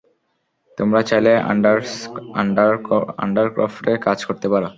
[0.77, 1.31] তোমরা চাইলে
[3.21, 4.69] আন্ডারক্রফটে কাজ করতে পারো।